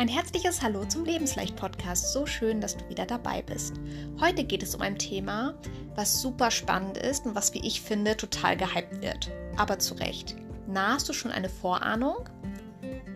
Ein 0.00 0.08
herzliches 0.08 0.62
Hallo 0.62 0.86
zum 0.86 1.04
Lebensleicht-Podcast. 1.04 2.14
So 2.14 2.24
schön, 2.24 2.62
dass 2.62 2.74
du 2.74 2.88
wieder 2.88 3.04
dabei 3.04 3.42
bist. 3.42 3.74
Heute 4.18 4.44
geht 4.44 4.62
es 4.62 4.74
um 4.74 4.80
ein 4.80 4.96
Thema, 4.96 5.52
was 5.94 6.22
super 6.22 6.50
spannend 6.50 6.96
ist 6.96 7.26
und 7.26 7.34
was, 7.34 7.52
wie 7.52 7.66
ich 7.66 7.82
finde, 7.82 8.16
total 8.16 8.56
gehypt 8.56 9.02
wird. 9.02 9.30
Aber 9.58 9.78
zu 9.78 9.92
Recht. 9.92 10.36
Na, 10.66 10.94
hast 10.94 11.10
du 11.10 11.12
schon 11.12 11.30
eine 11.30 11.50
Vorahnung? 11.50 12.30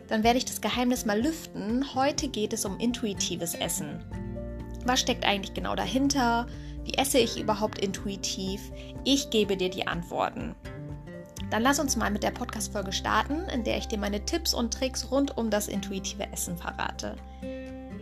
Dann 0.09 0.25
werde 0.25 0.37
ich 0.37 0.45
das 0.45 0.61
Geheimnis 0.61 1.07
mal 1.07 1.19
lüften. 1.19 1.95
Heute 1.95 2.29
geht 2.29 2.53
es 2.53 2.67
um 2.67 2.79
intuitives 2.79 3.55
Essen. 3.55 4.05
Was 4.85 5.01
steckt 5.01 5.25
eigentlich 5.25 5.55
genau 5.55 5.75
dahinter? 5.75 6.47
Wie 6.85 6.99
esse 6.99 7.17
ich 7.17 7.41
überhaupt 7.41 7.79
intuitiv? 7.79 8.61
Ich 9.05 9.31
gebe 9.31 9.57
dir 9.57 9.71
die 9.71 9.87
Antworten. 9.87 10.55
Dann 11.55 11.63
lass 11.63 11.79
uns 11.79 11.95
mal 11.95 12.11
mit 12.11 12.25
der 12.25 12.33
Podcast-Folge 12.33 12.93
starten, 12.93 13.49
in 13.49 13.63
der 13.63 13.79
ich 13.79 13.87
dir 13.87 13.97
meine 13.97 14.25
Tipps 14.25 14.55
und 14.55 14.75
Tricks 14.75 15.13
rund 15.13 15.39
um 15.39 15.51
das 15.51 15.69
intuitive 15.69 16.27
Essen 16.33 16.57
verrate. 16.57 17.15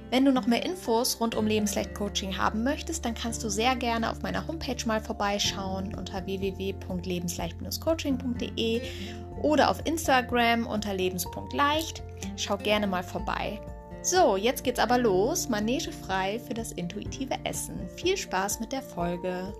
Wenn 0.08 0.24
du 0.24 0.32
noch 0.32 0.46
mehr 0.46 0.64
Infos 0.64 1.20
rund 1.20 1.34
um 1.34 1.46
Lebensleicht 1.46 1.94
Coaching 1.94 2.38
haben 2.38 2.64
möchtest, 2.64 3.04
dann 3.04 3.12
kannst 3.12 3.44
du 3.44 3.50
sehr 3.50 3.76
gerne 3.76 4.10
auf 4.10 4.22
meiner 4.22 4.48
Homepage 4.48 4.82
mal 4.86 5.02
vorbeischauen 5.02 5.94
unter 5.94 6.24
www.lebensleicht-coaching.de 6.24 8.80
oder 9.42 9.68
auf 9.68 9.84
Instagram 9.84 10.66
unter 10.66 10.94
lebens.leicht. 10.94 12.02
Schau 12.36 12.56
gerne 12.56 12.86
mal 12.86 13.02
vorbei. 13.02 13.60
So, 14.00 14.38
jetzt 14.38 14.64
geht's 14.64 14.80
aber 14.80 14.96
los. 14.96 15.50
Manege 15.50 15.92
frei 15.92 16.38
für 16.38 16.54
das 16.54 16.72
intuitive 16.72 17.34
Essen. 17.44 17.86
Viel 17.96 18.16
Spaß 18.16 18.60
mit 18.60 18.72
der 18.72 18.80
Folge. 18.80 19.52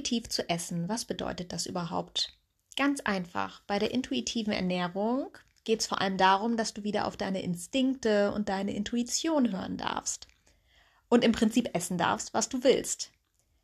Intuitiv 0.00 0.30
zu 0.30 0.48
essen, 0.48 0.88
was 0.88 1.04
bedeutet 1.04 1.52
das 1.52 1.66
überhaupt? 1.66 2.32
Ganz 2.74 3.00
einfach, 3.00 3.60
bei 3.66 3.78
der 3.78 3.90
intuitiven 3.90 4.50
Ernährung 4.50 5.28
geht 5.64 5.80
es 5.80 5.86
vor 5.86 6.00
allem 6.00 6.16
darum, 6.16 6.56
dass 6.56 6.72
du 6.72 6.84
wieder 6.84 7.06
auf 7.06 7.18
deine 7.18 7.42
Instinkte 7.42 8.32
und 8.32 8.48
deine 8.48 8.74
Intuition 8.74 9.52
hören 9.52 9.76
darfst. 9.76 10.26
Und 11.10 11.22
im 11.22 11.32
Prinzip 11.32 11.76
essen 11.76 11.98
darfst, 11.98 12.32
was 12.32 12.48
du 12.48 12.64
willst. 12.64 13.10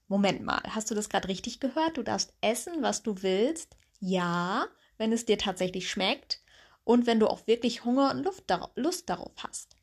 Moment 0.09 0.43
mal, 0.43 0.61
hast 0.69 0.91
du 0.91 0.95
das 0.95 1.09
gerade 1.09 1.28
richtig 1.28 1.59
gehört? 1.59 1.97
Du 1.97 2.03
darfst 2.03 2.34
essen, 2.43 2.83
was 2.83 3.03
du 3.03 3.23
willst. 3.23 3.75
Ja, 3.98 4.67
wenn 4.98 5.12
es 5.12 5.25
dir 5.25 5.39
tatsächlich 5.39 5.91
schmeckt 5.91 6.43
und 6.84 7.06
wenn 7.06 7.19
du 7.19 7.28
auch 7.28 7.47
wirklich 7.47 7.87
Hunger 7.87 8.11
und 8.11 8.28
Lust 8.77 9.09
darauf 9.09 9.33
hast. 9.39 9.75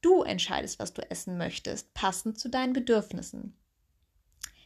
Du 0.00 0.22
entscheidest, 0.22 0.78
was 0.78 0.92
du 0.92 1.02
essen 1.10 1.38
möchtest, 1.38 1.92
passend 1.92 2.38
zu 2.38 2.48
deinen 2.48 2.72
Bedürfnissen. 2.72 3.56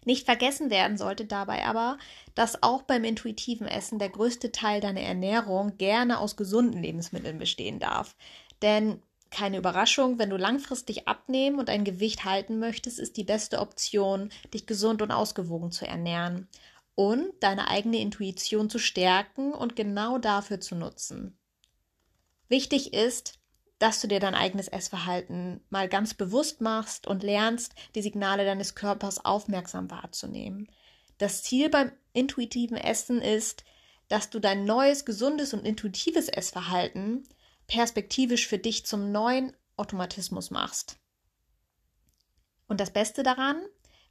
Nicht 0.05 0.27
vergessen 0.27 0.71
werden 0.71 0.99
sollte 0.99 1.25
dabei 1.25 1.65
aber, 1.65 1.97
dass 2.35 2.63
auch 2.63 2.83
beim 2.83 3.05
intuitiven 3.05 3.69
Essen 3.69 3.99
der 3.99 4.09
größte 4.09 4.51
Teil 4.51 4.81
deiner 4.81 5.01
Ernährung 5.01 5.77
gerne 5.79 6.19
aus 6.19 6.37
gesunden 6.37 6.83
Lebensmitteln 6.83 7.39
bestehen 7.39 7.79
darf. 7.79 8.17
Denn 8.63 9.01
keine 9.31 9.59
Überraschung, 9.59 10.19
wenn 10.19 10.31
du 10.31 10.37
langfristig 10.37 11.09
abnehmen 11.09 11.59
und 11.59 11.71
ein 11.71 11.85
Gewicht 11.85 12.25
halten 12.25 12.59
möchtest, 12.59 12.99
ist 12.99 13.17
die 13.17 13.25
beste 13.25 13.61
Option, 13.61 14.31
dich 14.53 14.67
gesund 14.67 15.03
und 15.03 15.11
ausgewogen 15.11 15.71
zu 15.71 15.87
ernähren 15.87 16.49
und 16.95 17.33
deine 17.41 17.69
eigene 17.69 17.99
Intuition 17.99 18.69
zu 18.69 18.79
stärken 18.79 19.53
und 19.53 19.77
genau 19.77 20.19
dafür 20.19 20.61
zu 20.61 20.75
nutzen. 20.75 21.39
Wichtig 22.49 22.93
ist, 22.93 23.39
dass 23.83 24.01
du 24.01 24.07
dir 24.07 24.21
dein 24.21 24.37
eigenes 24.37 24.69
Essverhalten 24.69 25.61
mal 25.69 25.89
ganz 25.89 26.15
bewusst 26.15 26.61
machst 26.61 27.09
und 27.09 27.25
lernst, 27.25 27.75
die 27.97 28.03
Signale 28.03 28.45
deines 28.45 28.77
Körpers 28.77 29.25
aufmerksam 29.25 29.91
wahrzunehmen. 29.91 30.71
Das 31.19 31.43
Ziel 31.43 31.69
beim 31.69 31.91
intuitiven 32.13 32.77
Essen 32.77 33.21
ist, 33.21 33.65
dass 34.07 34.31
du 34.31 34.39
dein 34.39 34.65
neues, 34.67 35.05
gesundes 35.05 35.53
und 35.53 35.67
intuitives 35.67 36.29
Essverhalten 36.29 37.29
perspektivisch 37.67 38.47
für 38.47 38.59
dich 38.59 38.87
zum 38.87 39.11
neuen 39.11 39.53
Automatismus 39.77 40.53
machst. 40.53 41.01
Und 42.69 42.79
das 42.79 42.93
Beste 42.93 43.25
daran, 43.25 43.61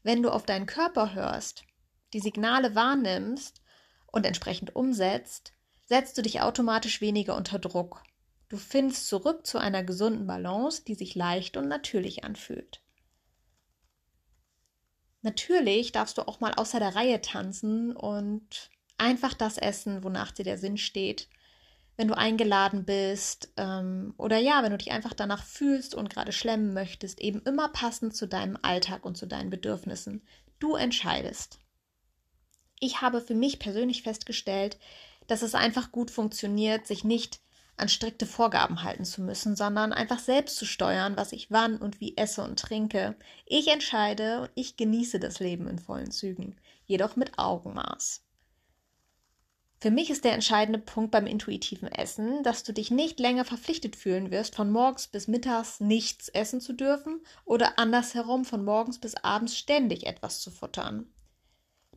wenn 0.03 0.21
du 0.21 0.31
auf 0.31 0.45
deinen 0.45 0.65
Körper 0.65 1.13
hörst, 1.13 1.63
die 2.11 2.19
Signale 2.19 2.75
wahrnimmst 2.75 3.61
und 4.07 4.25
entsprechend 4.25 4.75
umsetzt, 4.75 5.53
setzt 5.85 6.17
du 6.17 6.23
dich 6.23 6.41
automatisch 6.41 6.99
weniger 6.99 7.37
unter 7.37 7.57
Druck 7.57 8.03
Du 8.51 8.57
findest 8.57 9.07
zurück 9.07 9.47
zu 9.47 9.59
einer 9.59 9.81
gesunden 9.81 10.27
Balance, 10.27 10.83
die 10.83 10.95
sich 10.95 11.15
leicht 11.15 11.55
und 11.55 11.69
natürlich 11.69 12.25
anfühlt. 12.25 12.81
Natürlich 15.21 15.93
darfst 15.93 16.17
du 16.17 16.27
auch 16.27 16.41
mal 16.41 16.53
außer 16.55 16.77
der 16.79 16.93
Reihe 16.93 17.21
tanzen 17.21 17.95
und 17.95 18.69
einfach 18.97 19.33
das 19.33 19.57
essen, 19.57 20.03
wonach 20.03 20.31
dir 20.31 20.43
der 20.43 20.57
Sinn 20.57 20.75
steht. 20.75 21.29
Wenn 21.95 22.09
du 22.09 22.17
eingeladen 22.17 22.83
bist 22.83 23.53
ähm, 23.55 24.13
oder 24.17 24.37
ja, 24.37 24.63
wenn 24.63 24.71
du 24.71 24.77
dich 24.77 24.91
einfach 24.91 25.13
danach 25.13 25.45
fühlst 25.45 25.95
und 25.95 26.09
gerade 26.09 26.33
schlemmen 26.33 26.73
möchtest, 26.73 27.21
eben 27.21 27.41
immer 27.43 27.69
passend 27.69 28.17
zu 28.17 28.27
deinem 28.27 28.57
Alltag 28.61 29.05
und 29.05 29.15
zu 29.15 29.27
deinen 29.27 29.49
Bedürfnissen. 29.49 30.27
Du 30.59 30.75
entscheidest. 30.75 31.59
Ich 32.81 32.99
habe 32.99 33.21
für 33.21 33.35
mich 33.35 33.59
persönlich 33.59 34.03
festgestellt, 34.03 34.77
dass 35.27 35.41
es 35.41 35.55
einfach 35.55 35.93
gut 35.93 36.11
funktioniert, 36.11 36.85
sich 36.85 37.05
nicht 37.05 37.39
an 37.77 37.89
strikte 37.89 38.25
Vorgaben 38.25 38.83
halten 38.83 39.05
zu 39.05 39.21
müssen, 39.21 39.55
sondern 39.55 39.93
einfach 39.93 40.19
selbst 40.19 40.57
zu 40.57 40.65
steuern, 40.65 41.17
was 41.17 41.31
ich 41.31 41.49
wann 41.49 41.77
und 41.77 41.99
wie 41.99 42.15
esse 42.15 42.43
und 42.43 42.59
trinke. 42.59 43.15
Ich 43.45 43.67
entscheide 43.67 44.41
und 44.41 44.51
ich 44.55 44.77
genieße 44.77 45.19
das 45.19 45.39
Leben 45.39 45.67
in 45.67 45.79
vollen 45.79 46.11
Zügen, 46.11 46.55
jedoch 46.85 47.15
mit 47.15 47.39
Augenmaß. 47.39 48.23
Für 49.79 49.89
mich 49.89 50.11
ist 50.11 50.25
der 50.25 50.33
entscheidende 50.33 50.77
Punkt 50.77 51.09
beim 51.09 51.25
intuitiven 51.25 51.87
Essen, 51.87 52.43
dass 52.43 52.61
du 52.61 52.71
dich 52.71 52.91
nicht 52.91 53.19
länger 53.19 53.45
verpflichtet 53.45 53.95
fühlen 53.95 54.29
wirst, 54.29 54.55
von 54.55 54.69
morgens 54.69 55.07
bis 55.07 55.27
mittags 55.27 55.79
nichts 55.79 56.29
essen 56.29 56.61
zu 56.61 56.73
dürfen 56.73 57.19
oder 57.45 57.79
andersherum 57.79 58.45
von 58.45 58.63
morgens 58.63 58.99
bis 58.99 59.15
abends 59.15 59.57
ständig 59.57 60.05
etwas 60.05 60.39
zu 60.39 60.51
futtern. 60.51 61.11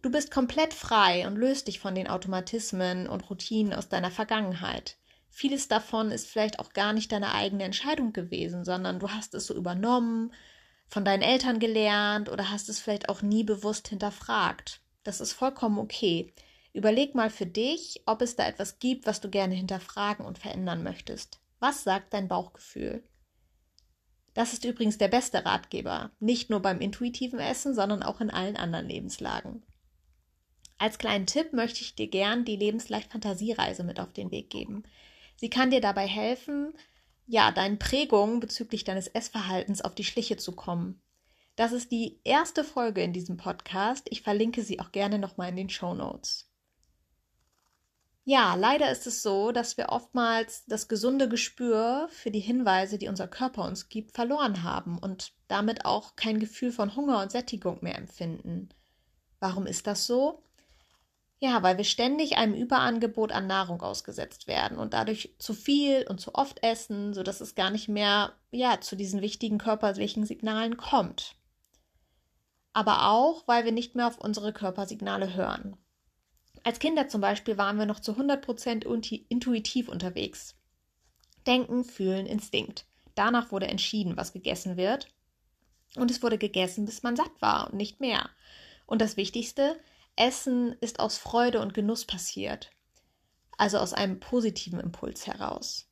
Du 0.00 0.10
bist 0.10 0.30
komplett 0.30 0.72
frei 0.72 1.26
und 1.26 1.36
löst 1.36 1.68
dich 1.68 1.78
von 1.78 1.94
den 1.94 2.08
Automatismen 2.08 3.06
und 3.06 3.28
Routinen 3.28 3.74
aus 3.74 3.90
deiner 3.90 4.10
Vergangenheit 4.10 4.96
vieles 5.34 5.68
davon 5.68 6.10
ist 6.10 6.28
vielleicht 6.28 6.60
auch 6.60 6.72
gar 6.72 6.92
nicht 6.92 7.10
deine 7.10 7.34
eigene 7.34 7.64
Entscheidung 7.64 8.12
gewesen, 8.12 8.64
sondern 8.64 9.00
du 9.00 9.10
hast 9.10 9.34
es 9.34 9.46
so 9.46 9.54
übernommen, 9.54 10.32
von 10.86 11.04
deinen 11.04 11.22
Eltern 11.22 11.58
gelernt 11.58 12.30
oder 12.30 12.50
hast 12.50 12.68
es 12.68 12.80
vielleicht 12.80 13.08
auch 13.08 13.20
nie 13.20 13.42
bewusst 13.42 13.88
hinterfragt. 13.88 14.80
Das 15.02 15.20
ist 15.20 15.32
vollkommen 15.32 15.78
okay. 15.78 16.32
Überleg 16.72 17.14
mal 17.14 17.30
für 17.30 17.46
dich, 17.46 18.02
ob 18.06 18.22
es 18.22 18.36
da 18.36 18.46
etwas 18.46 18.78
gibt, 18.78 19.06
was 19.06 19.20
du 19.20 19.28
gerne 19.28 19.54
hinterfragen 19.54 20.24
und 20.24 20.38
verändern 20.38 20.82
möchtest. 20.82 21.40
Was 21.58 21.82
sagt 21.82 22.14
dein 22.14 22.28
Bauchgefühl? 22.28 23.02
Das 24.34 24.52
ist 24.52 24.64
übrigens 24.64 24.98
der 24.98 25.08
beste 25.08 25.44
Ratgeber, 25.44 26.10
nicht 26.20 26.50
nur 26.50 26.60
beim 26.60 26.80
intuitiven 26.80 27.38
Essen, 27.38 27.74
sondern 27.74 28.02
auch 28.02 28.20
in 28.20 28.30
allen 28.30 28.56
anderen 28.56 28.88
Lebenslagen. 28.88 29.64
Als 30.78 30.98
kleinen 30.98 31.26
Tipp 31.26 31.52
möchte 31.52 31.80
ich 31.80 31.94
dir 31.94 32.08
gern 32.08 32.44
die 32.44 32.56
Lebensleicht 32.56 33.12
Fantasiereise 33.12 33.84
mit 33.84 34.00
auf 34.00 34.12
den 34.12 34.30
Weg 34.30 34.50
geben. 34.50 34.82
Sie 35.36 35.50
kann 35.50 35.70
dir 35.70 35.80
dabei 35.80 36.06
helfen, 36.06 36.74
ja, 37.26 37.50
deinen 37.50 37.78
Prägungen 37.78 38.40
bezüglich 38.40 38.84
deines 38.84 39.08
Essverhaltens 39.08 39.80
auf 39.80 39.94
die 39.94 40.04
Schliche 40.04 40.36
zu 40.36 40.52
kommen. 40.52 41.00
Das 41.56 41.72
ist 41.72 41.92
die 41.92 42.20
erste 42.24 42.64
Folge 42.64 43.02
in 43.02 43.12
diesem 43.12 43.36
Podcast. 43.36 44.08
Ich 44.10 44.22
verlinke 44.22 44.62
sie 44.62 44.80
auch 44.80 44.92
gerne 44.92 45.18
nochmal 45.18 45.50
in 45.50 45.56
den 45.56 45.70
Show 45.70 45.94
Notes. 45.94 46.50
Ja, 48.26 48.54
leider 48.54 48.90
ist 48.90 49.06
es 49.06 49.22
so, 49.22 49.52
dass 49.52 49.76
wir 49.76 49.90
oftmals 49.90 50.64
das 50.64 50.88
gesunde 50.88 51.28
Gespür 51.28 52.08
für 52.10 52.30
die 52.30 52.40
Hinweise, 52.40 52.96
die 52.96 53.08
unser 53.08 53.28
Körper 53.28 53.64
uns 53.64 53.90
gibt, 53.90 54.12
verloren 54.12 54.62
haben 54.62 54.98
und 54.98 55.32
damit 55.46 55.84
auch 55.84 56.16
kein 56.16 56.40
Gefühl 56.40 56.72
von 56.72 56.96
Hunger 56.96 57.20
und 57.22 57.30
Sättigung 57.30 57.78
mehr 57.82 57.98
empfinden. 57.98 58.70
Warum 59.40 59.66
ist 59.66 59.86
das 59.86 60.06
so? 60.06 60.42
Ja, 61.40 61.62
weil 61.62 61.76
wir 61.76 61.84
ständig 61.84 62.36
einem 62.36 62.54
Überangebot 62.54 63.32
an 63.32 63.46
Nahrung 63.46 63.82
ausgesetzt 63.82 64.46
werden 64.46 64.78
und 64.78 64.94
dadurch 64.94 65.34
zu 65.38 65.52
viel 65.52 66.06
und 66.08 66.20
zu 66.20 66.34
oft 66.34 66.62
essen, 66.62 67.12
sodass 67.12 67.40
es 67.40 67.54
gar 67.54 67.70
nicht 67.70 67.88
mehr 67.88 68.32
ja, 68.50 68.80
zu 68.80 68.96
diesen 68.96 69.20
wichtigen 69.20 69.58
körperlichen 69.58 70.24
Signalen 70.24 70.76
kommt. 70.76 71.34
Aber 72.72 73.10
auch, 73.10 73.46
weil 73.46 73.64
wir 73.64 73.72
nicht 73.72 73.94
mehr 73.94 74.06
auf 74.06 74.18
unsere 74.18 74.52
Körpersignale 74.52 75.34
hören. 75.34 75.76
Als 76.64 76.78
Kinder 76.78 77.08
zum 77.08 77.20
Beispiel 77.20 77.58
waren 77.58 77.78
wir 77.78 77.86
noch 77.86 78.00
zu 78.00 78.12
100% 78.12 78.84
intuitiv 79.28 79.88
unterwegs. 79.88 80.56
Denken, 81.46 81.84
fühlen, 81.84 82.26
Instinkt. 82.26 82.86
Danach 83.14 83.52
wurde 83.52 83.68
entschieden, 83.68 84.16
was 84.16 84.32
gegessen 84.32 84.76
wird. 84.76 85.08
Und 85.94 86.10
es 86.10 86.22
wurde 86.22 86.38
gegessen, 86.38 86.86
bis 86.86 87.02
man 87.02 87.16
satt 87.16 87.30
war 87.40 87.70
und 87.70 87.76
nicht 87.76 88.00
mehr. 88.00 88.30
Und 88.86 89.00
das 89.00 89.16
Wichtigste, 89.16 89.78
Essen 90.16 90.76
ist 90.80 91.00
aus 91.00 91.18
Freude 91.18 91.60
und 91.60 91.74
Genuss 91.74 92.04
passiert, 92.04 92.70
also 93.58 93.78
aus 93.78 93.92
einem 93.92 94.20
positiven 94.20 94.80
Impuls 94.80 95.26
heraus. 95.26 95.88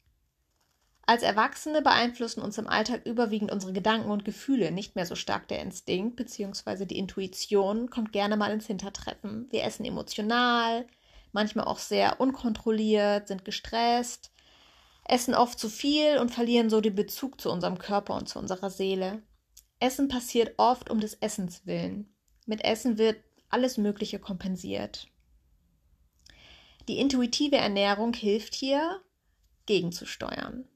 Als 1.05 1.25
Erwachsene 1.25 1.83
beeinflussen 1.83 2.43
uns 2.43 2.59
im 2.59 2.69
Alltag 2.69 3.05
überwiegend 3.05 3.51
unsere 3.51 3.73
Gedanken 3.73 4.11
und 4.11 4.25
Gefühle, 4.25 4.71
nicht 4.71 4.95
mehr 4.95 5.05
so 5.05 5.17
stark 5.17 5.49
der 5.49 5.61
Instinkt 5.61 6.15
bzw. 6.17 6.87
die 6.87 6.99
Intuition 6.99 7.91
kommt 7.91 8.13
gerne 8.13 8.37
mal 8.37 8.53
ins 8.53 8.69
Hintertreffen. 8.69 9.49
Wir 9.51 9.65
essen 9.65 9.85
emotional, 9.85 10.87
manchmal 11.33 11.67
auch 11.67 11.79
sehr 11.79 12.21
unkontrolliert, 12.21 13.27
sind 13.27 13.45
gestresst, 13.45 14.31
essen 15.05 15.35
oft 15.35 15.59
zu 15.59 15.69
viel 15.69 16.19
und 16.19 16.31
verlieren 16.31 16.71
so 16.71 16.81
den 16.81 16.95
Bezug 16.95 17.41
zu 17.41 17.51
unserem 17.51 17.79
Körper 17.79 18.15
und 18.15 18.29
zu 18.29 18.39
unserer 18.39 18.71
Seele. 18.71 19.23
Essen 19.81 20.07
passiert 20.07 20.55
oft 20.59 20.89
um 20.89 21.01
des 21.01 21.15
Essens 21.15 21.67
willen. 21.67 22.15
Mit 22.47 22.63
Essen 22.63 22.99
wird 22.99 23.17
alles 23.53 23.79
Mögliche 23.79 24.19
kompensiert. 24.19 25.09
Die 26.89 26.99
intuitive 26.99 27.57
Ernährung 27.57 28.13
hilft 28.13 28.55
hier, 28.55 29.01
gegenzusteuern. 29.67 30.67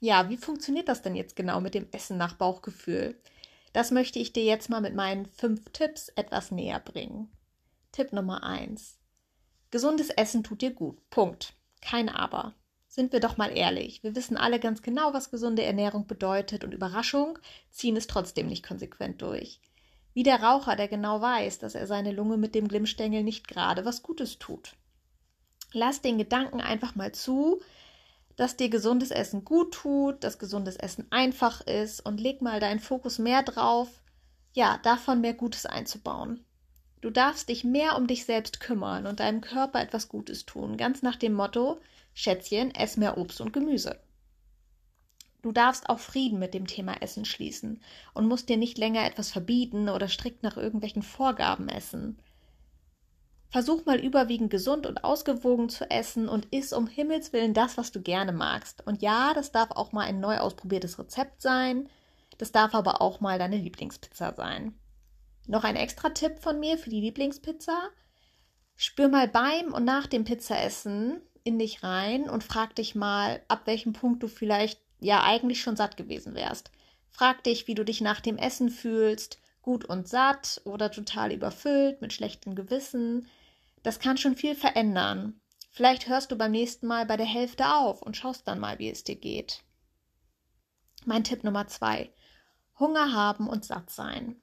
Ja, 0.00 0.28
wie 0.28 0.36
funktioniert 0.36 0.88
das 0.88 1.00
denn 1.00 1.14
jetzt 1.14 1.36
genau 1.36 1.60
mit 1.60 1.74
dem 1.74 1.88
Essen 1.92 2.18
nach 2.18 2.34
Bauchgefühl? 2.34 3.20
Das 3.72 3.90
möchte 3.90 4.18
ich 4.18 4.32
dir 4.32 4.44
jetzt 4.44 4.68
mal 4.68 4.80
mit 4.80 4.94
meinen 4.94 5.26
fünf 5.26 5.70
Tipps 5.70 6.08
etwas 6.10 6.50
näher 6.50 6.80
bringen. 6.80 7.30
Tipp 7.92 8.12
Nummer 8.12 8.42
eins: 8.42 8.98
Gesundes 9.70 10.10
Essen 10.10 10.44
tut 10.44 10.60
dir 10.60 10.72
gut. 10.72 10.98
Punkt. 11.08 11.54
Kein 11.80 12.08
Aber. 12.08 12.54
Sind 12.88 13.12
wir 13.12 13.20
doch 13.20 13.38
mal 13.38 13.56
ehrlich. 13.56 14.02
Wir 14.02 14.14
wissen 14.14 14.36
alle 14.36 14.60
ganz 14.60 14.82
genau, 14.82 15.14
was 15.14 15.30
gesunde 15.30 15.62
Ernährung 15.62 16.06
bedeutet 16.06 16.62
und 16.62 16.74
Überraschung 16.74 17.38
ziehen 17.70 17.96
es 17.96 18.06
trotzdem 18.06 18.48
nicht 18.48 18.66
konsequent 18.66 19.22
durch. 19.22 19.60
Wie 20.14 20.22
der 20.22 20.42
Raucher, 20.42 20.76
der 20.76 20.88
genau 20.88 21.20
weiß, 21.20 21.58
dass 21.58 21.74
er 21.74 21.86
seine 21.86 22.12
Lunge 22.12 22.36
mit 22.36 22.54
dem 22.54 22.68
Glimmstängel 22.68 23.22
nicht 23.22 23.48
gerade 23.48 23.84
was 23.84 24.02
Gutes 24.02 24.38
tut. 24.38 24.74
Lass 25.72 26.02
den 26.02 26.18
Gedanken 26.18 26.60
einfach 26.60 26.94
mal 26.94 27.12
zu, 27.12 27.60
dass 28.36 28.56
dir 28.56 28.68
gesundes 28.68 29.10
Essen 29.10 29.44
gut 29.44 29.74
tut, 29.74 30.22
dass 30.24 30.38
gesundes 30.38 30.76
Essen 30.76 31.06
einfach 31.10 31.60
ist 31.62 32.04
und 32.04 32.20
leg 32.20 32.42
mal 32.42 32.60
deinen 32.60 32.80
Fokus 32.80 33.18
mehr 33.18 33.42
drauf, 33.42 33.88
ja, 34.52 34.78
davon 34.82 35.20
mehr 35.20 35.34
Gutes 35.34 35.64
einzubauen. 35.64 36.44
Du 37.00 37.10
darfst 37.10 37.48
dich 37.48 37.64
mehr 37.64 37.96
um 37.96 38.06
dich 38.06 38.24
selbst 38.26 38.60
kümmern 38.60 39.06
und 39.06 39.20
deinem 39.20 39.40
Körper 39.40 39.80
etwas 39.80 40.08
Gutes 40.08 40.46
tun, 40.46 40.76
ganz 40.76 41.02
nach 41.02 41.16
dem 41.16 41.32
Motto, 41.32 41.80
Schätzchen, 42.14 42.74
ess 42.74 42.96
mehr 42.96 43.16
Obst 43.16 43.40
und 43.40 43.52
Gemüse. 43.52 43.98
Du 45.42 45.50
darfst 45.50 45.88
auch 45.88 45.98
Frieden 45.98 46.38
mit 46.38 46.54
dem 46.54 46.66
Thema 46.66 47.02
Essen 47.02 47.24
schließen 47.24 47.80
und 48.14 48.28
musst 48.28 48.48
dir 48.48 48.56
nicht 48.56 48.78
länger 48.78 49.04
etwas 49.04 49.30
verbieten 49.30 49.88
oder 49.88 50.08
strikt 50.08 50.44
nach 50.44 50.56
irgendwelchen 50.56 51.02
Vorgaben 51.02 51.68
essen. 51.68 52.18
Versuch 53.50 53.84
mal 53.84 53.98
überwiegend 53.98 54.50
gesund 54.50 54.86
und 54.86 55.04
ausgewogen 55.04 55.68
zu 55.68 55.90
essen 55.90 56.28
und 56.28 56.46
iss 56.52 56.72
um 56.72 56.86
Himmels 56.86 57.34
Willen 57.34 57.52
das, 57.52 57.76
was 57.76 57.92
du 57.92 58.00
gerne 58.00 58.32
magst. 58.32 58.86
Und 58.86 59.02
ja, 59.02 59.34
das 59.34 59.52
darf 59.52 59.72
auch 59.72 59.92
mal 59.92 60.06
ein 60.06 60.20
neu 60.20 60.38
ausprobiertes 60.38 60.98
Rezept 60.98 61.42
sein. 61.42 61.88
Das 62.38 62.52
darf 62.52 62.74
aber 62.74 63.02
auch 63.02 63.20
mal 63.20 63.38
deine 63.38 63.58
Lieblingspizza 63.58 64.34
sein. 64.34 64.74
Noch 65.46 65.64
ein 65.64 65.76
extra 65.76 66.10
Tipp 66.10 66.38
von 66.38 66.60
mir 66.60 66.78
für 66.78 66.88
die 66.88 67.00
Lieblingspizza. 67.00 67.78
Spür 68.76 69.08
mal 69.08 69.28
beim 69.28 69.74
und 69.74 69.84
nach 69.84 70.06
dem 70.06 70.24
Pizzaessen 70.24 71.20
in 71.44 71.58
dich 71.58 71.82
rein 71.82 72.30
und 72.30 72.44
frag 72.44 72.74
dich 72.76 72.94
mal, 72.94 73.42
ab 73.48 73.62
welchem 73.66 73.92
Punkt 73.92 74.22
du 74.22 74.28
vielleicht 74.28 74.80
ja 75.02 75.22
eigentlich 75.22 75.60
schon 75.60 75.76
satt 75.76 75.96
gewesen 75.96 76.34
wärst. 76.34 76.70
Frag 77.10 77.44
dich, 77.44 77.66
wie 77.66 77.74
du 77.74 77.84
dich 77.84 78.00
nach 78.00 78.20
dem 78.20 78.38
Essen 78.38 78.70
fühlst, 78.70 79.38
gut 79.60 79.84
und 79.84 80.08
satt 80.08 80.60
oder 80.64 80.90
total 80.90 81.32
überfüllt 81.32 82.00
mit 82.00 82.12
schlechtem 82.12 82.54
Gewissen. 82.54 83.28
Das 83.82 83.98
kann 83.98 84.16
schon 84.16 84.36
viel 84.36 84.54
verändern. 84.54 85.40
Vielleicht 85.70 86.08
hörst 86.08 86.30
du 86.30 86.36
beim 86.36 86.52
nächsten 86.52 86.86
Mal 86.86 87.06
bei 87.06 87.16
der 87.16 87.26
Hälfte 87.26 87.74
auf 87.74 88.02
und 88.02 88.16
schaust 88.16 88.46
dann 88.46 88.60
mal, 88.60 88.78
wie 88.78 88.90
es 88.90 89.04
dir 89.04 89.16
geht. 89.16 89.62
Mein 91.04 91.24
Tipp 91.24 91.44
Nummer 91.44 91.66
zwei. 91.66 92.12
Hunger 92.78 93.12
haben 93.12 93.48
und 93.48 93.64
satt 93.64 93.90
sein. 93.90 94.36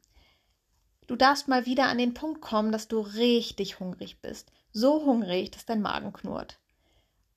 Du 1.08 1.16
darfst 1.16 1.48
mal 1.48 1.66
wieder 1.66 1.88
an 1.88 1.98
den 1.98 2.14
Punkt 2.14 2.42
kommen, 2.42 2.72
dass 2.72 2.88
du 2.88 3.00
richtig 3.00 3.80
hungrig 3.80 4.22
bist. 4.22 4.52
So 4.72 5.06
hungrig, 5.06 5.52
dass 5.52 5.66
dein 5.66 5.82
Magen 5.82 6.14
knurrt. 6.14 6.60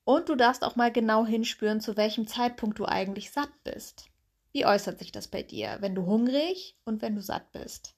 Und 0.05 0.29
du 0.29 0.35
darfst 0.35 0.65
auch 0.65 0.77
mal 0.77 0.93
genau 0.93 1.25
hinspüren, 1.25 1.81
zu 1.81 1.97
welchem 1.97 2.27
Zeitpunkt 2.27 2.79
du 2.79 2.87
eigentlich 2.87 3.31
satt 3.31 3.53
bist. 3.65 4.07
Wie 4.53 4.67
äußert 4.67 4.99
sich 4.99 5.13
das 5.13 5.29
bei 5.29 5.43
dir, 5.43 5.79
wenn 5.81 5.95
du 5.95 6.05
hungrig 6.05 6.77
und 6.85 7.03
wenn 7.03 7.15
du 7.15 7.23
satt 7.23 7.53
bist? 7.53 7.95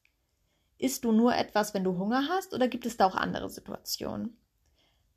Isst 0.79 1.05
du 1.05 1.13
nur 1.13 1.35
etwas, 1.35 1.73
wenn 1.73 1.85
du 1.85 1.99
Hunger 1.99 2.29
hast, 2.29 2.53
oder 2.53 2.69
gibt 2.69 2.87
es 2.87 2.97
da 2.97 3.07
auch 3.07 3.17
andere 3.17 3.49
Situationen? 3.49 4.37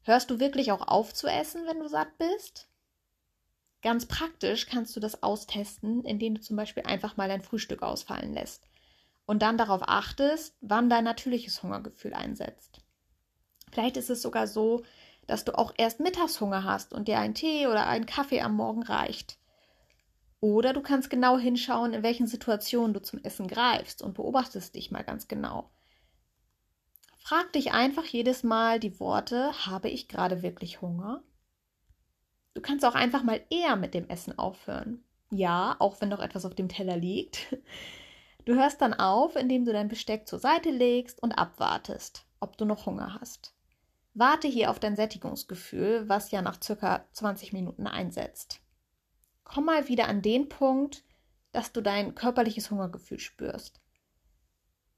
Hörst 0.03 0.29
du 0.29 0.39
wirklich 0.39 0.71
auch 0.71 0.87
auf 0.87 1.13
zu 1.13 1.27
essen, 1.27 1.65
wenn 1.67 1.79
du 1.79 1.87
satt 1.87 2.17
bist? 2.17 2.69
Ganz 3.81 4.05
praktisch 4.05 4.65
kannst 4.65 4.95
du 4.95 4.99
das 4.99 5.21
austesten, 5.21 6.03
indem 6.03 6.35
du 6.35 6.41
zum 6.41 6.55
Beispiel 6.55 6.83
einfach 6.83 7.17
mal 7.17 7.27
dein 7.27 7.41
Frühstück 7.41 7.83
ausfallen 7.83 8.33
lässt 8.33 8.67
und 9.25 9.41
dann 9.41 9.57
darauf 9.57 9.81
achtest, 9.83 10.55
wann 10.61 10.89
dein 10.89 11.03
natürliches 11.03 11.61
Hungergefühl 11.61 12.13
einsetzt. 12.13 12.79
Vielleicht 13.71 13.97
ist 13.97 14.09
es 14.09 14.21
sogar 14.21 14.47
so, 14.47 14.83
dass 15.27 15.45
du 15.45 15.57
auch 15.57 15.73
erst 15.77 15.99
Mittagshunger 15.99 16.63
hast 16.63 16.93
und 16.93 17.07
dir 17.07 17.19
ein 17.19 17.35
Tee 17.35 17.67
oder 17.67 17.85
ein 17.85 18.05
Kaffee 18.05 18.41
am 18.41 18.55
Morgen 18.55 18.83
reicht. 18.83 19.37
Oder 20.39 20.73
du 20.73 20.81
kannst 20.81 21.09
genau 21.09 21.37
hinschauen, 21.37 21.93
in 21.93 22.03
welchen 22.03 22.27
Situationen 22.27 22.93
du 22.93 23.01
zum 23.01 23.19
Essen 23.23 23.47
greifst 23.47 24.01
und 24.01 24.13
beobachtest 24.13 24.75
dich 24.75 24.91
mal 24.91 25.03
ganz 25.03 25.27
genau. 25.27 25.69
Frag 27.17 27.51
dich 27.53 27.73
einfach 27.73 28.05
jedes 28.05 28.43
Mal 28.43 28.79
die 28.79 28.99
Worte, 28.99 29.51
habe 29.65 29.89
ich 29.89 30.07
gerade 30.07 30.43
wirklich 30.43 30.81
Hunger? 30.81 31.23
Du 32.53 32.61
kannst 32.61 32.85
auch 32.85 32.95
einfach 32.95 33.23
mal 33.23 33.41
eher 33.49 33.75
mit 33.75 33.93
dem 33.93 34.07
Essen 34.07 34.37
aufhören. 34.39 35.03
Ja, 35.29 35.75
auch 35.79 35.99
wenn 35.99 36.09
noch 36.09 36.21
etwas 36.21 36.45
auf 36.45 36.55
dem 36.55 36.69
Teller 36.69 36.95
liegt. 36.95 37.57
Du 38.45 38.55
hörst 38.55 38.79
dann 38.81 38.93
auf, 38.93 39.35
indem 39.35 39.65
du 39.65 39.73
dein 39.73 39.89
Besteck 39.89 40.25
zur 40.25 40.39
Seite 40.39 40.69
legst 40.69 41.21
und 41.21 41.33
abwartest, 41.33 42.25
ob 42.39 42.55
du 42.57 42.63
noch 42.63 42.85
Hunger 42.85 43.17
hast. 43.19 43.56
Warte 44.17 44.47
hier 44.47 44.71
auf 44.71 44.79
dein 44.79 44.95
Sättigungsgefühl, 44.95 46.09
was 46.09 46.31
ja 46.31 46.41
nach 46.41 46.61
circa 46.61 47.05
20 47.13 47.53
Minuten 47.53 47.87
einsetzt 47.87 48.61
komm 49.47 49.65
mal 49.65 49.87
wieder 49.87 50.07
an 50.07 50.21
den 50.21 50.49
Punkt, 50.49 51.03
dass 51.51 51.71
du 51.71 51.81
dein 51.81 52.15
körperliches 52.15 52.69
Hungergefühl 52.69 53.19
spürst. 53.19 53.81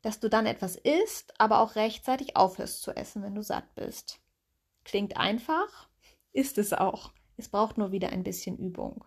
Dass 0.02 0.20
du 0.20 0.30
dann 0.30 0.46
etwas 0.46 0.76
isst, 0.76 1.40
aber 1.40 1.60
auch 1.60 1.76
rechtzeitig 1.76 2.36
aufhörst 2.36 2.82
zu 2.82 2.92
essen, 2.92 3.22
wenn 3.22 3.36
du 3.36 3.44
satt 3.44 3.76
bist. 3.76 4.20
Klingt 4.84 5.18
einfach, 5.18 5.90
ist 6.32 6.58
es 6.58 6.74
auch. 6.74 7.14
Es 7.38 7.50
braucht 7.50 7.78
nur 7.78 7.92
wieder 7.92 8.10
ein 8.10 8.24
bisschen 8.24 8.58
Übung. 8.58 9.06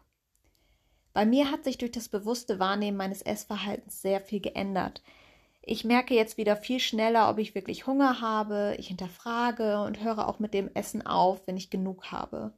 Bei 1.12 1.26
mir 1.26 1.50
hat 1.50 1.64
sich 1.64 1.76
durch 1.76 1.92
das 1.92 2.08
bewusste 2.08 2.58
Wahrnehmen 2.58 2.96
meines 2.96 3.20
Essverhaltens 3.20 4.00
sehr 4.00 4.20
viel 4.20 4.40
geändert. 4.40 5.02
Ich 5.64 5.84
merke 5.84 6.14
jetzt 6.14 6.36
wieder 6.36 6.56
viel 6.56 6.80
schneller, 6.80 7.30
ob 7.30 7.38
ich 7.38 7.54
wirklich 7.54 7.86
Hunger 7.86 8.20
habe. 8.20 8.74
Ich 8.78 8.88
hinterfrage 8.88 9.80
und 9.82 10.02
höre 10.02 10.26
auch 10.26 10.40
mit 10.40 10.54
dem 10.54 10.68
Essen 10.74 11.06
auf, 11.06 11.46
wenn 11.46 11.56
ich 11.56 11.70
genug 11.70 12.10
habe. 12.10 12.52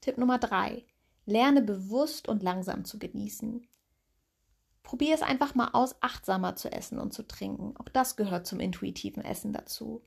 Tipp 0.00 0.18
Nummer 0.18 0.38
drei. 0.38 0.86
Lerne 1.26 1.60
bewusst 1.60 2.28
und 2.28 2.42
langsam 2.42 2.84
zu 2.84 3.00
genießen. 3.00 3.66
Probier 4.84 5.14
es 5.14 5.22
einfach 5.22 5.54
mal 5.54 5.70
aus, 5.72 5.96
achtsamer 6.02 6.54
zu 6.54 6.70
essen 6.70 6.98
und 6.98 7.12
zu 7.12 7.26
trinken. 7.26 7.76
Auch 7.76 7.88
das 7.88 8.16
gehört 8.16 8.46
zum 8.46 8.60
intuitiven 8.60 9.24
Essen 9.24 9.52
dazu. 9.52 10.04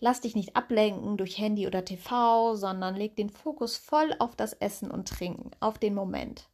Lass 0.00 0.20
dich 0.20 0.36
nicht 0.36 0.54
ablenken 0.54 1.16
durch 1.16 1.38
Handy 1.38 1.66
oder 1.66 1.84
TV, 1.84 2.54
sondern 2.54 2.94
leg 2.94 3.16
den 3.16 3.30
Fokus 3.30 3.76
voll 3.76 4.14
auf 4.20 4.36
das 4.36 4.52
Essen 4.52 4.90
und 4.90 5.08
Trinken, 5.08 5.50
auf 5.58 5.78
den 5.78 5.94
Moment. 5.94 6.48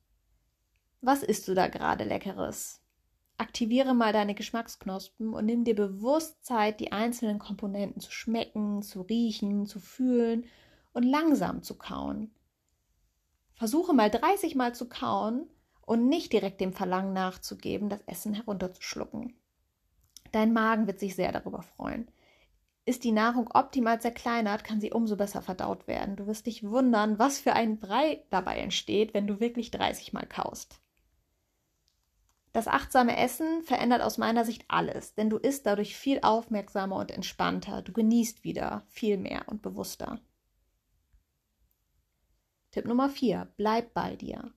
Was 1.02 1.23
isst 1.23 1.49
du 1.49 1.54
da 1.54 1.68
gerade 1.68 2.04
Leckeres? 2.04 2.84
Aktiviere 3.37 3.95
mal 3.95 4.12
deine 4.12 4.35
Geschmacksknospen 4.35 5.35
und 5.35 5.47
nimm 5.47 5.64
dir 5.64 5.75
bewusst 5.75 6.45
Zeit, 6.45 6.79
die 6.79 6.93
einzelnen 6.93 7.38
Komponenten 7.38 8.00
zu 8.00 8.12
schmecken, 8.12 8.83
zu 8.83 9.03
riechen, 9.03 9.67
zu 9.67 9.81
fühlen 9.81 10.45
und 10.93 11.03
langsam 11.03 11.62
zu 11.62 11.76
kauen. 11.76 12.33
Versuche 13.55 13.93
mal 13.93 14.11
30 14.11 14.55
Mal 14.55 14.75
zu 14.75 14.88
kauen 14.88 15.49
und 15.83 16.09
nicht 16.09 16.33
direkt 16.33 16.61
dem 16.61 16.73
Verlangen 16.73 17.12
nachzugeben, 17.12 17.88
das 17.88 18.03
Essen 18.03 18.35
herunterzuschlucken. 18.35 19.35
Dein 20.33 20.53
Magen 20.53 20.87
wird 20.87 20.99
sich 20.99 21.14
sehr 21.14 21.33
darüber 21.33 21.62
freuen. 21.62 22.09
Ist 22.87 23.05
die 23.05 23.12
Nahrung 23.12 23.49
optimal 23.53 24.00
zerkleinert, 24.00 24.62
kann 24.62 24.81
sie 24.81 24.93
umso 24.93 25.17
besser 25.17 25.43
verdaut 25.43 25.88
werden. 25.88 26.17
Du 26.17 26.26
wirst 26.26 26.47
dich 26.47 26.62
wundern, 26.62 27.19
was 27.19 27.38
für 27.38 27.55
ein 27.55 27.79
Brei 27.79 28.25
dabei 28.31 28.59
entsteht, 28.59 29.14
wenn 29.14 29.26
du 29.26 29.41
wirklich 29.41 29.71
30 29.71 30.12
Mal 30.12 30.26
kaust. 30.26 30.81
Das 32.54 32.68
achtsame 32.68 33.16
Essen 33.16 33.64
verändert 33.64 34.00
aus 34.00 34.16
meiner 34.16 34.44
Sicht 34.44 34.64
alles, 34.68 35.16
denn 35.16 35.28
du 35.28 35.38
isst 35.38 35.66
dadurch 35.66 35.96
viel 35.96 36.20
aufmerksamer 36.23 36.94
und 36.94 37.11
entspannter, 37.11 37.82
du 37.82 37.92
genießt 37.92 38.44
wieder 38.44 38.84
viel 38.87 39.18
mehr 39.18 39.49
und 39.49 39.61
bewusster. 39.61 40.20
Tipp 42.70 42.87
Nummer 42.87 43.08
4. 43.08 43.52
Bleib 43.56 43.92
bei 43.92 44.14
dir. 44.14 44.52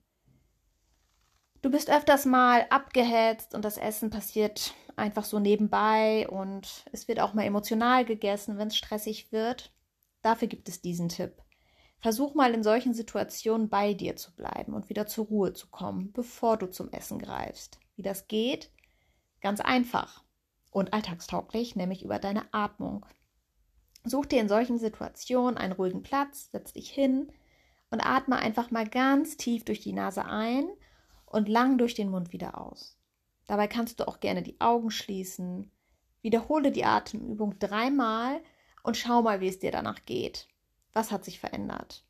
Du 1.60 1.72
bist 1.72 1.90
öfters 1.90 2.24
mal 2.24 2.66
abgehetzt 2.70 3.56
und 3.56 3.64
das 3.64 3.78
Essen 3.78 4.10
passiert 4.10 4.74
einfach 4.94 5.24
so 5.24 5.40
nebenbei 5.40 6.28
und 6.28 6.84
es 6.92 7.08
wird 7.08 7.18
auch 7.18 7.34
mal 7.34 7.46
emotional 7.46 8.04
gegessen, 8.04 8.58
wenn 8.58 8.68
es 8.68 8.76
stressig 8.76 9.32
wird. 9.32 9.72
Dafür 10.22 10.46
gibt 10.46 10.68
es 10.68 10.80
diesen 10.80 11.08
Tipp. 11.08 11.42
Versuch 11.98 12.36
mal 12.36 12.54
in 12.54 12.62
solchen 12.62 12.94
Situationen 12.94 13.68
bei 13.68 13.92
dir 13.92 14.14
zu 14.14 14.32
bleiben 14.36 14.72
und 14.72 14.88
wieder 14.88 15.08
zur 15.08 15.26
Ruhe 15.26 15.52
zu 15.52 15.66
kommen, 15.68 16.12
bevor 16.12 16.58
du 16.58 16.70
zum 16.70 16.92
Essen 16.92 17.18
greifst. 17.18 17.80
Wie 17.98 18.02
das 18.02 18.28
geht? 18.28 18.70
Ganz 19.40 19.60
einfach 19.60 20.22
und 20.70 20.92
alltagstauglich, 20.92 21.74
nämlich 21.74 22.04
über 22.04 22.20
deine 22.20 22.44
Atmung. 22.54 23.04
Such 24.04 24.26
dir 24.26 24.40
in 24.40 24.48
solchen 24.48 24.78
Situationen 24.78 25.58
einen 25.58 25.72
ruhigen 25.72 26.04
Platz, 26.04 26.48
setz 26.52 26.72
dich 26.72 26.90
hin 26.90 27.32
und 27.90 28.00
atme 28.00 28.36
einfach 28.36 28.70
mal 28.70 28.88
ganz 28.88 29.36
tief 29.36 29.64
durch 29.64 29.80
die 29.80 29.92
Nase 29.92 30.24
ein 30.24 30.68
und 31.26 31.48
lang 31.48 31.76
durch 31.76 31.94
den 31.94 32.08
Mund 32.08 32.32
wieder 32.32 32.60
aus. 32.60 32.96
Dabei 33.48 33.66
kannst 33.66 33.98
du 33.98 34.06
auch 34.06 34.20
gerne 34.20 34.44
die 34.44 34.60
Augen 34.60 34.92
schließen. 34.92 35.72
Wiederhole 36.22 36.70
die 36.70 36.84
Atemübung 36.84 37.58
dreimal 37.58 38.40
und 38.84 38.96
schau 38.96 39.22
mal, 39.22 39.40
wie 39.40 39.48
es 39.48 39.58
dir 39.58 39.72
danach 39.72 40.04
geht. 40.04 40.46
Was 40.92 41.10
hat 41.10 41.24
sich 41.24 41.40
verändert? 41.40 42.04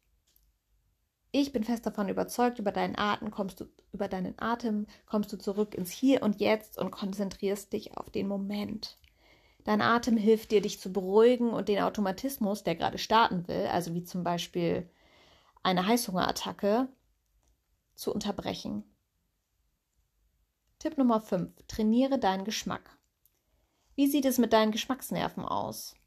Ich 1.30 1.52
bin 1.52 1.62
fest 1.62 1.85
davon 1.85 2.08
überzeugt, 2.08 2.58
über 2.58 2.73
deinen 2.73 2.97
Atem 2.97 3.30
kommst 3.30 3.61
du, 3.61 3.66
über 3.92 4.08
deinen 4.08 4.38
Atem 4.38 4.87
kommst 5.06 5.32
du 5.32 5.37
zurück 5.37 5.75
ins 5.75 5.90
Hier 5.90 6.23
und 6.23 6.40
Jetzt 6.40 6.78
und 6.78 6.90
konzentrierst 6.90 7.73
dich 7.73 7.97
auf 7.99 8.11
den 8.11 8.28
Moment. 8.28 8.99
Dein 9.64 9.82
Atem 9.82 10.16
hilft 10.16 10.50
dir, 10.50 10.62
dich 10.62 10.80
zu 10.80 10.90
beruhigen 10.90 11.50
und 11.50 11.68
den 11.68 11.82
Automatismus, 11.82 12.64
der 12.64 12.75
gerade 12.75 12.97
starten 12.97 13.47
will, 13.49 13.66
also 13.66 13.92
wie 13.92 14.04
zum 14.04 14.25
Beispiel 14.25 14.88
eine 15.62 15.87
Heißhungerattacke, 15.87 16.88
zu 17.94 18.14
unterbrechen. 18.14 18.85
Tipp 20.78 20.97
Nummer 20.97 21.20
5. 21.20 21.52
Trainiere 21.66 22.18
deinen 22.18 22.44
Geschmack. 22.44 22.97
Wie 23.97 24.06
sieht 24.06 24.25
es 24.25 24.38
mit 24.38 24.52
deinen 24.52 24.70
Geschmacksnerven 24.70 25.44
aus? 25.44 25.98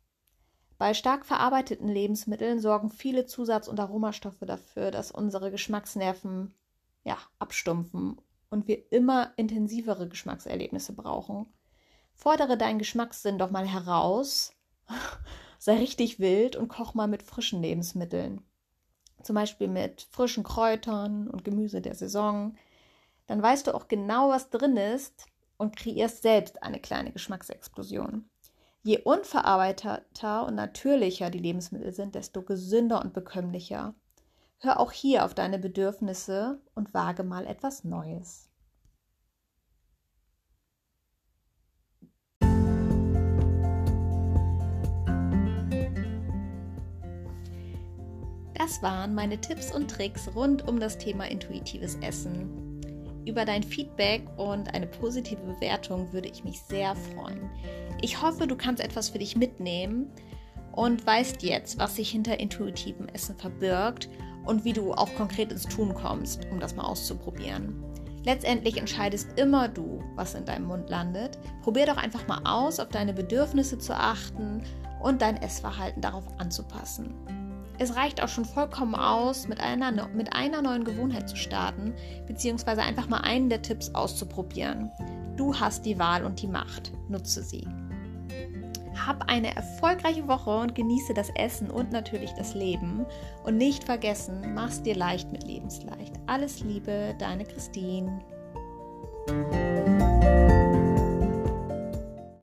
Bei 0.82 0.96
stark 0.96 1.28
verarbeiteten 1.28 1.88
Lebensmitteln 1.88 2.60
sorgen 2.60 2.90
viele 2.90 3.28
Zusatz- 3.28 3.68
und 3.68 3.80
Aromastoffe 3.80 4.48
dafür, 4.48 4.90
dass 4.90 5.12
unsere 5.12 5.52
Geschmacksnerven 5.52 6.56
ja, 7.04 7.20
abstumpfen 7.38 8.20
und 8.50 8.68
wir 8.68 8.92
immer 8.92 9.32
intensivere 9.36 10.10
Geschmackserlebnisse 10.10 10.94
brauchen. 10.94 11.46
Fordere 12.16 12.58
deinen 12.58 12.80
Geschmackssinn 12.80 13.38
doch 13.38 13.52
mal 13.52 13.68
heraus, 13.68 14.54
sei 15.60 15.78
richtig 15.78 16.20
wild 16.20 16.56
und 16.56 16.68
koch 16.68 16.96
mal 16.96 17.08
mit 17.08 17.22
frischen 17.22 17.62
Lebensmitteln. 17.62 18.42
Zum 19.22 19.36
Beispiel 19.36 19.68
mit 19.68 20.08
frischen 20.10 20.44
Kräutern 20.44 21.28
und 21.28 21.44
Gemüse 21.44 21.82
der 21.82 21.94
Saison. 21.94 22.56
Dann 23.28 23.40
weißt 23.40 23.68
du 23.68 23.76
auch 23.76 23.88
genau, 23.88 24.30
was 24.30 24.50
drin 24.50 24.78
ist 24.78 25.28
und 25.58 25.76
kreierst 25.76 26.24
selbst 26.24 26.64
eine 26.64 26.80
kleine 26.80 27.12
Geschmacksexplosion. 27.12 28.31
Je 28.84 29.00
unverarbeiteter 29.04 30.46
und 30.48 30.56
natürlicher 30.56 31.30
die 31.30 31.38
Lebensmittel 31.38 31.94
sind, 31.94 32.16
desto 32.16 32.42
gesünder 32.42 33.02
und 33.02 33.14
bekömmlicher. 33.14 33.94
Hör 34.58 34.80
auch 34.80 34.92
hier 34.92 35.24
auf 35.26 35.36
deine 35.36 35.60
Bedürfnisse 35.60 36.60
und 36.74 36.94
wage 36.94 37.24
mal 37.24 37.46
etwas 37.46 37.84
Neues. 37.84 38.50
Das 48.56 48.82
waren 48.84 49.16
meine 49.16 49.42
Tipps 49.42 49.74
und 49.74 49.90
Tricks 49.90 50.30
rund 50.36 50.68
um 50.68 50.80
das 50.80 50.98
Thema 50.98 51.28
intuitives 51.28 51.98
Essen. 52.02 52.71
Über 53.26 53.46
dein 53.46 53.64
Feedback 53.64 54.24
und 54.38 54.74
eine 54.74 54.88
positive 54.88 55.42
Bewertung 55.42 56.12
würde 56.12 56.30
ich 56.30 56.44
mich 56.44 56.60
sehr 56.62 56.96
freuen. 56.96 57.50
Ich 58.02 58.22
hoffe, 58.22 58.48
du 58.48 58.56
kannst 58.56 58.84
etwas 58.84 59.10
für 59.10 59.20
dich 59.20 59.36
mitnehmen 59.36 60.12
und 60.72 61.06
weißt 61.06 61.44
jetzt, 61.44 61.78
was 61.78 61.96
sich 61.96 62.10
hinter 62.10 62.40
intuitivem 62.40 63.08
Essen 63.10 63.38
verbirgt 63.38 64.10
und 64.46 64.66
wie 64.66 64.74
du 64.74 64.94
auch 64.94 65.14
konkret 65.16 65.52
ins 65.52 65.64
Tun 65.64 65.94
kommst, 65.94 66.48
um 66.52 66.60
das 66.60 66.76
mal 66.76 66.86
auszuprobieren. 66.86 67.84
Letztendlich 68.24 68.78
entscheidest 68.78 69.40
immer 69.40 69.68
du, 69.68 70.04
was 70.16 70.36
in 70.36 70.46
deinem 70.46 70.66
Mund 70.66 70.90
landet. 70.90 71.38
Probier 71.64 71.88
doch 71.88 71.98
einfach 71.98 72.28
mal 72.28 72.42
aus, 72.46 72.80
auf 72.80 72.90
deine 72.90 73.14
Bedürfnisse 73.14 73.78
zu 73.78 73.94
achten 73.94 74.64
und 75.02 75.22
dein 75.22 75.38
Essverhalten 75.38 76.02
darauf 76.02 76.26
anzupassen. 76.40 77.16
Es 77.82 77.96
reicht 77.96 78.22
auch 78.22 78.28
schon 78.28 78.46
vollkommen 78.46 78.94
aus, 78.94 79.48
mit 79.48 79.60
einer, 79.60 79.92
mit 80.10 80.36
einer 80.36 80.62
neuen 80.62 80.84
Gewohnheit 80.84 81.28
zu 81.28 81.36
starten, 81.36 81.96
beziehungsweise 82.28 82.84
einfach 82.84 83.10
mal 83.10 83.22
einen 83.22 83.50
der 83.50 83.64
Tipps 83.64 83.96
auszuprobieren. 83.96 84.92
Du 85.36 85.60
hast 85.60 85.84
die 85.84 85.98
Wahl 85.98 86.24
und 86.24 86.40
die 86.44 86.48
Macht. 86.48 86.92
Nutze 87.10 87.42
sie. 87.42 87.68
Hab 89.04 89.28
eine 89.28 89.56
erfolgreiche 89.56 90.28
Woche 90.28 90.56
und 90.60 90.76
genieße 90.76 91.16
das 91.16 91.32
Essen 91.34 91.72
und 91.72 91.92
natürlich 91.92 92.30
das 92.34 92.54
Leben. 92.54 93.04
Und 93.46 93.58
nicht 93.58 93.84
vergessen, 93.84 94.54
mach's 94.54 94.84
dir 94.84 94.96
leicht 94.96 95.32
mit 95.32 95.44
Lebensleicht. 95.44 96.14
Alles 96.28 96.60
Liebe, 96.60 97.16
deine 97.18 97.46
Christine. 97.46 98.22